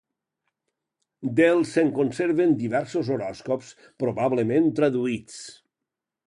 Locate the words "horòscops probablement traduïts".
3.17-5.39